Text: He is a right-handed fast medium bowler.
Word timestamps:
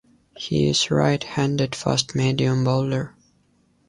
He 0.35 0.67
is 0.67 0.87
a 0.89 0.95
right-handed 0.95 1.75
fast 1.75 2.15
medium 2.15 2.63
bowler. 2.63 3.15